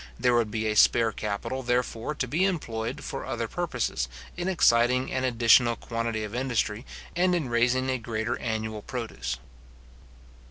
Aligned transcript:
There 0.19 0.33
would 0.33 0.49
be 0.49 0.65
a 0.65 0.75
spare 0.75 1.11
capital, 1.11 1.61
therefore, 1.61 2.15
to 2.15 2.27
be 2.27 2.43
employed 2.43 3.03
for 3.03 3.23
other 3.23 3.47
purposes, 3.47 4.09
in 4.35 4.47
exciting 4.47 5.11
an 5.11 5.23
additional 5.23 5.75
quantity 5.75 6.23
of 6.23 6.33
industry, 6.33 6.87
and 7.15 7.35
in 7.35 7.49
raising 7.49 7.87
a 7.91 7.99
greater 7.99 8.35
annual 8.39 8.81
produce. 8.81 9.37